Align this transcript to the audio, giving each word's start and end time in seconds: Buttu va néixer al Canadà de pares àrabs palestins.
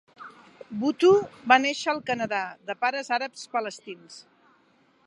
Buttu 0.83 1.11
va 1.53 1.59
néixer 1.65 1.93
al 1.93 2.01
Canadà 2.09 2.41
de 2.71 2.79
pares 2.87 3.13
àrabs 3.19 3.47
palestins. 3.57 4.19